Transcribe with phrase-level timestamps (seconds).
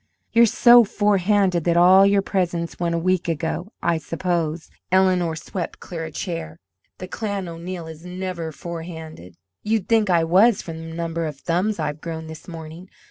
[0.31, 5.79] "You're so forehanded that all your presents went a week ago, I suppose," Eleanor swept
[5.79, 6.57] clear a chair.
[6.97, 11.77] "The clan O'Neill is never forehanded." "You'd think I was from the number of thumbs
[11.77, 12.89] I've grown this morning.